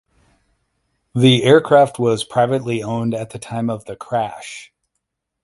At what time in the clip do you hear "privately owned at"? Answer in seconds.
2.23-3.29